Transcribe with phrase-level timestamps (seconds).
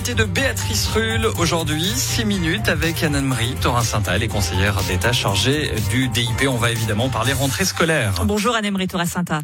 [0.00, 6.08] L'invité de Béatrice Rulle aujourd'hui, 6 minutes avec Anne-Marie Thorin-Sainta, les conseillère d'État chargée du
[6.08, 6.48] DIP.
[6.48, 8.24] On va évidemment parler rentrée scolaire.
[8.24, 9.40] Bonjour Anne-Marie Thorin-Sainta.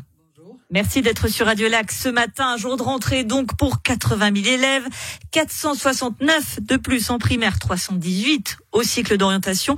[0.71, 4.55] Merci d'être sur Radio Lac ce matin, un jour de rentrée donc pour 80 000
[4.57, 4.85] élèves,
[5.31, 9.77] 469 de plus en primaire, 318 au cycle d'orientation.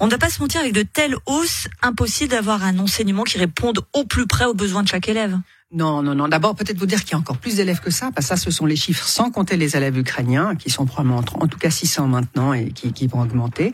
[0.00, 3.38] On ne va pas se mentir avec de telles hausses, impossible d'avoir un enseignement qui
[3.38, 5.38] réponde au plus près aux besoins de chaque élève.
[5.72, 6.28] Non, non, non.
[6.28, 8.36] D'abord, peut-être vous dire qu'il y a encore plus d'élèves que ça, parce que ça,
[8.36, 11.70] ce sont les chiffres sans compter les élèves ukrainiens, qui sont probablement en tout cas
[11.70, 13.72] 600 maintenant et qui, qui vont augmenter.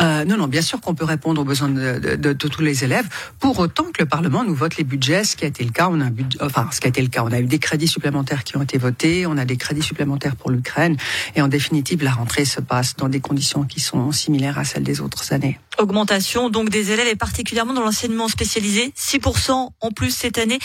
[0.00, 2.82] Euh, non, non, bien sûr qu'on peut répondre aux besoins de, de, de, tous les
[2.82, 5.70] élèves, pour autant que le Parlement nous vote les budgets, ce qui a été le
[5.70, 5.88] cas.
[5.92, 7.22] On a un enfin, ce qui a été le cas.
[7.22, 10.34] On a eu des crédits supplémentaires qui ont été votés, on a des crédits supplémentaires
[10.34, 10.96] pour l'Ukraine,
[11.36, 14.82] et en définitive, la rentrée se passe dans des conditions qui sont similaires à celles
[14.82, 15.60] des autres années.
[15.78, 20.58] Augmentation donc des élèves et particulièrement dans l'enseignement spécialisé, 6% en plus cette année.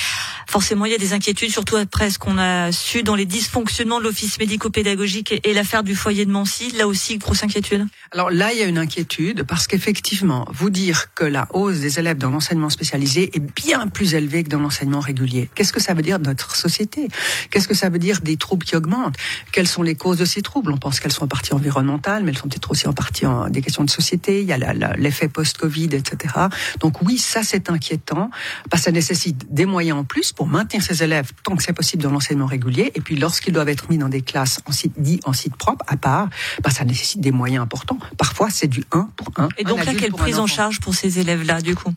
[0.47, 3.99] Forcément, il y a des inquiétudes, surtout après ce qu'on a su dans les dysfonctionnements
[3.99, 6.71] de l'office médico-pédagogique et l'affaire du foyer de Mancy.
[6.71, 7.85] Là aussi, grosse inquiétude.
[8.11, 11.99] Alors là, il y a une inquiétude parce qu'effectivement, vous dire que la hausse des
[11.99, 15.49] élèves dans l'enseignement spécialisé est bien plus élevée que dans l'enseignement régulier.
[15.53, 17.07] Qu'est-ce que ça veut dire de notre société?
[17.51, 19.15] Qu'est-ce que ça veut dire des troubles qui augmentent?
[19.51, 20.71] Quelles sont les causes de ces troubles?
[20.71, 23.61] On pense qu'elles sont en partie environnementales, mais elles sont peut-être aussi en partie des
[23.61, 24.41] questions de société.
[24.41, 24.57] Il y a
[25.03, 26.35] l'effet post-Covid, etc.
[26.79, 28.29] Donc oui, ça c'est inquiétant
[28.69, 31.73] parce que ça nécessite des moyens en plus pour maintenir ces élèves tant que c'est
[31.73, 32.91] possible dans l'enseignement régulier.
[32.95, 35.85] Et puis lorsqu'ils doivent être mis dans des classes en site dit en site propre,
[35.87, 36.29] à part,
[36.63, 37.99] bah, ça nécessite des moyens importants.
[38.17, 39.49] Parfois c'est du 1 pour 1.
[39.57, 41.93] Et donc là, quelle prise en charge pour ces élèves-là du coup?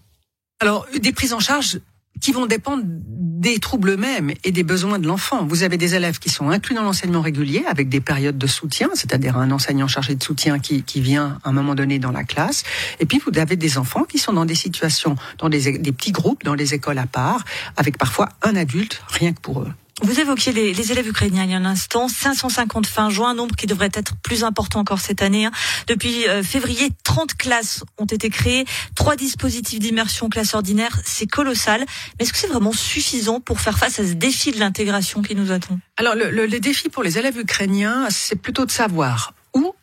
[0.60, 1.80] Alors des prises en charge
[2.20, 5.44] qui vont dépendre des troubles eux-mêmes et des besoins de l'enfant.
[5.46, 8.88] Vous avez des élèves qui sont inclus dans l'enseignement régulier avec des périodes de soutien,
[8.94, 12.24] c'est-à-dire un enseignant chargé de soutien qui, qui vient à un moment donné dans la
[12.24, 12.64] classe.
[13.00, 16.12] Et puis vous avez des enfants qui sont dans des situations, dans des, des petits
[16.12, 17.44] groupes, dans les écoles à part,
[17.76, 19.72] avec parfois un adulte rien que pour eux.
[20.02, 23.34] Vous évoquiez les, les, élèves ukrainiens il y a un instant, 550 fin juin, un
[23.34, 25.46] nombre qui devrait être plus important encore cette année.
[25.46, 25.52] Hein.
[25.86, 31.86] Depuis euh, février, 30 classes ont été créées, trois dispositifs d'immersion classe ordinaire, c'est colossal.
[32.18, 35.34] Mais est-ce que c'est vraiment suffisant pour faire face à ce défi de l'intégration qui
[35.34, 35.78] nous attend?
[35.96, 39.74] Alors le, le, le défi pour les élèves ukrainiens, c'est plutôt de savoir où,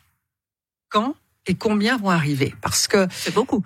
[0.90, 1.16] quand
[1.46, 2.54] et combien vont arriver.
[2.62, 3.62] Parce que c'est beaucoup.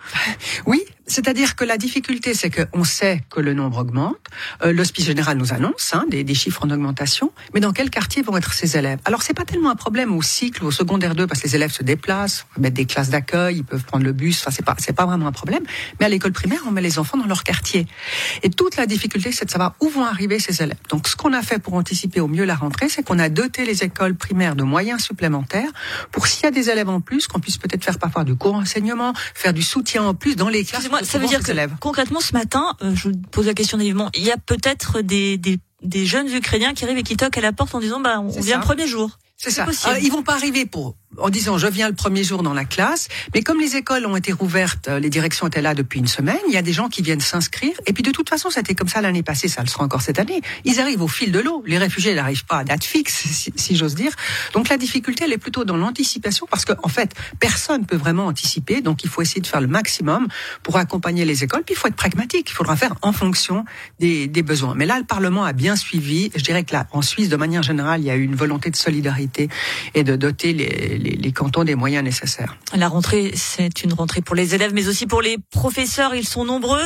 [0.66, 4.16] Oui, c'est-à-dire que la difficulté, c'est qu'on sait que le nombre augmente.
[4.62, 8.36] Euh, L'Hospice général nous annonce hein, des, chiffres en augmentation, mais dans quel quartier vont
[8.36, 8.98] être ces élèves?
[9.04, 11.72] Alors c'est pas tellement un problème au cycle, au secondaire 2, parce que les élèves
[11.72, 14.40] se déplacent, on va mettre des classes d'accueil, ils peuvent prendre le bus.
[14.40, 15.62] Enfin c'est pas c'est pas vraiment un problème.
[15.98, 17.86] Mais à l'école primaire, on met les enfants dans leur quartier.
[18.42, 20.76] Et toute la difficulté, c'est de savoir où vont arriver ces élèves.
[20.90, 23.64] Donc ce qu'on a fait pour anticiper au mieux la rentrée, c'est qu'on a doté
[23.64, 25.70] les écoles primaires de moyens supplémentaires
[26.12, 28.54] pour s'il y a des élèves en plus, qu'on puisse peut-être faire parfois du cours
[28.54, 31.72] enseignement, faire du soutien en plus dans les classes ça veut dire que élèves.
[31.80, 35.38] concrètement ce matin, euh, je vous pose la question naïvement, il y a peut-être des,
[35.38, 38.20] des, des, jeunes Ukrainiens qui arrivent et qui toquent à la porte en disant bah
[38.20, 39.18] on vient le premier jour.
[39.36, 39.66] C'est ça.
[39.66, 42.64] Euh, ils vont pas arriver pour en disant je viens le premier jour dans la
[42.64, 46.06] classe, mais comme les écoles ont été rouvertes, euh, les directions étaient là depuis une
[46.06, 48.74] semaine, il y a des gens qui viennent s'inscrire, et puis de toute façon c'était
[48.74, 50.40] comme ça l'année passée, ça le sera encore cette année.
[50.64, 51.62] Ils arrivent au fil de l'eau.
[51.66, 54.12] Les réfugiés n'arrivent pas à date fixe, si, si j'ose dire.
[54.52, 58.26] Donc la difficulté, elle est plutôt dans l'anticipation, parce qu'en en fait, personne peut vraiment
[58.26, 60.28] anticiper, donc il faut essayer de faire le maximum
[60.62, 63.64] pour accompagner les écoles, puis il faut être pragmatique, il faudra faire en fonction
[63.98, 64.74] des, des besoins.
[64.74, 67.62] Mais là, le Parlement a bien suivi, je dirais que là, en Suisse, de manière
[67.62, 69.48] générale, il y a eu une volonté de solidarité
[69.94, 72.56] et de doter les, les cantons des moyens nécessaires.
[72.74, 76.14] La rentrée, c'est une rentrée pour les élèves, mais aussi pour les professeurs.
[76.14, 76.82] Ils sont nombreux.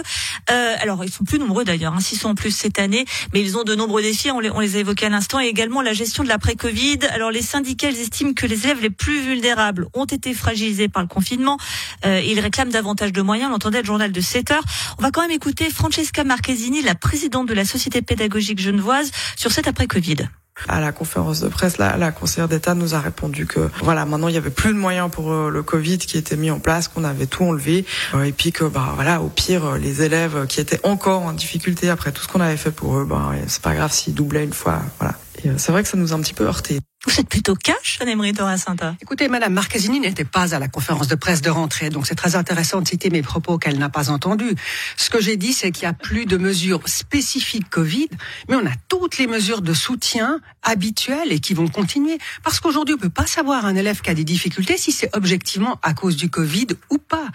[0.50, 3.40] Euh, alors, ils sont plus nombreux d'ailleurs, hein, s'ils sont en plus cette année, mais
[3.40, 4.30] ils ont de nombreux défis.
[4.30, 6.98] On les, on les a évoqués à l'instant, et également la gestion de l'après-Covid.
[7.12, 11.02] Alors, les syndicats ils estiment que les élèves les plus vulnérables ont été fragilisés par
[11.02, 11.58] le confinement.
[12.04, 13.50] Euh, ils réclament davantage de moyens.
[13.50, 14.64] On entendait le journal de 7 heures.
[14.98, 19.52] On va quand même écouter Francesca Marchesini, la présidente de la Société pédagogique genevoise, sur
[19.52, 20.28] cet après-Covid.
[20.68, 24.28] À la conférence de presse, la, la conseillère d'État nous a répondu que voilà, maintenant
[24.28, 26.88] il y avait plus de moyens pour euh, le Covid qui était mis en place,
[26.88, 30.46] qu'on avait tout enlevé, euh, et puis que bah voilà, au pire, euh, les élèves
[30.46, 33.62] qui étaient encore en difficulté après tout ce qu'on avait fait pour eux, ben c'est
[33.62, 35.16] pas grave s'ils doublaient une fois, voilà.
[35.44, 36.78] Et c'est vrai que ça nous a un petit peu heurté.
[37.04, 38.94] Vous êtes plutôt cash, Anne-Emery Santa.
[39.02, 42.36] Écoutez, Madame Marchesini n'était pas à la conférence de presse de rentrée, donc c'est très
[42.36, 44.54] intéressant de citer mes propos qu'elle n'a pas entendus.
[44.96, 48.06] Ce que j'ai dit, c'est qu'il n'y a plus de mesures spécifiques Covid,
[48.48, 52.18] mais on a toutes les mesures de soutien habituelles et qui vont continuer.
[52.44, 55.80] Parce qu'aujourd'hui, on peut pas savoir un élève qui a des difficultés si c'est objectivement
[55.82, 57.26] à cause du Covid ou pas.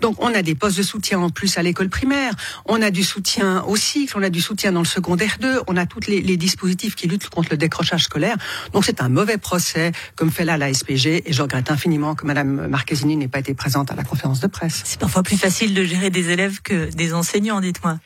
[0.00, 2.34] Donc, on a des postes de soutien en plus à l'école primaire,
[2.66, 5.76] on a du soutien au cycle, on a du soutien dans le secondaire 2, on
[5.76, 8.36] a tous les, les dispositifs qui luttent contre le décrochage scolaire.
[8.72, 12.26] Donc, c'est un mauvais procès, comme fait là la SPG, et je regrette infiniment que
[12.26, 14.82] Madame Marchesini n'ait pas été présente à la conférence de presse.
[14.84, 17.98] C'est parfois plus facile de gérer des élèves que des enseignants, dites-moi.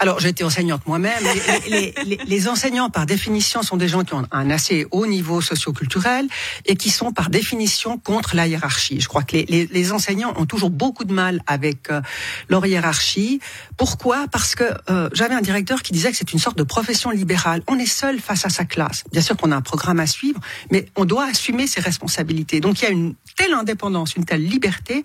[0.00, 1.22] Alors, j'ai été enseignante moi-même.
[1.68, 6.26] Les, enseignants, par définition, sont des gens qui ont un assez haut niveau socioculturel
[6.64, 9.02] et qui sont, par définition, contre la hiérarchie.
[9.02, 12.00] Je crois que les, enseignants ont toujours beaucoup de mal avec euh,
[12.48, 13.40] leur hiérarchie.
[13.76, 14.26] Pourquoi?
[14.32, 17.62] Parce que euh, j'avais un directeur qui disait que c'est une sorte de profession libérale.
[17.68, 19.04] On est seul face à sa classe.
[19.12, 22.60] Bien sûr qu'on a un programme à suivre, mais on doit assumer ses responsabilités.
[22.60, 25.02] Donc, il y a une telle indépendance, une telle liberté,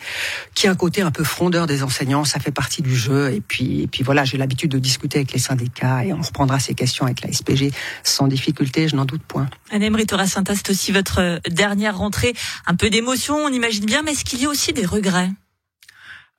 [0.53, 2.23] qui a un côté un peu frondeur des enseignants.
[2.23, 3.33] Ça fait partie du jeu.
[3.33, 6.59] Et puis, et puis voilà, j'ai l'habitude de discuter avec les syndicats et on reprendra
[6.59, 7.71] ces questions avec la SPG
[8.03, 9.49] sans difficulté, je n'en doute point.
[9.71, 12.33] Anne-Emery Torres-Santa, c'est aussi votre euh, dernière rentrée.
[12.67, 15.31] Un peu d'émotion, on imagine bien, mais est-ce qu'il y a aussi des regrets?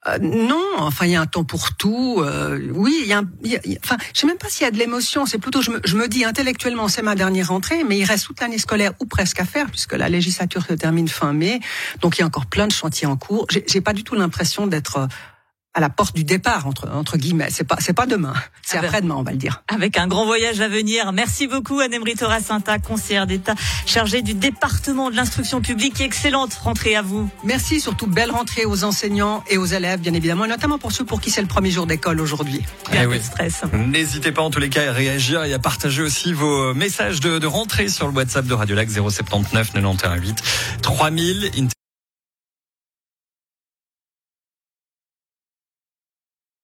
[0.06, 2.18] Euh, non, enfin il y a un temps pour tout.
[2.20, 3.22] Euh, oui, il y a,
[3.82, 5.26] enfin je sais même pas s'il y a de l'émotion.
[5.26, 8.26] C'est plutôt je me, je me dis intellectuellement c'est ma dernière rentrée, mais il reste
[8.26, 11.58] toute l'année scolaire ou presque à faire puisque la législature se termine fin mai.
[12.02, 13.46] Donc il y a encore plein de chantiers en cours.
[13.50, 15.08] J'ai pas du tout l'impression d'être
[15.76, 17.48] à la porte du départ entre entre guillemets.
[17.50, 18.32] C'est pas c'est pas demain,
[18.62, 19.62] c'est après-demain on va le dire.
[19.68, 21.12] Avec un grand voyage à venir.
[21.12, 26.00] Merci beaucoup Anne-Emery Torres-Sinta, conseillère d'État chargée du département de l'instruction publique.
[26.00, 27.28] Excellente rentrée à vous.
[27.44, 31.04] Merci surtout belle rentrée aux enseignants et aux élèves bien évidemment, et notamment pour ceux
[31.04, 32.62] pour qui c'est le premier jour d'école aujourd'hui.
[32.94, 33.20] Eh oui.
[33.22, 33.62] stress.
[33.74, 37.38] N'hésitez pas en tous les cas à réagir et à partager aussi vos messages de,
[37.38, 40.34] de rentrée sur le WhatsApp de Radio Lac 079 91
[40.80, 41.50] 3000.